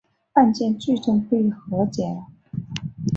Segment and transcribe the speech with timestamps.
[0.33, 2.29] 案件最终被和解了。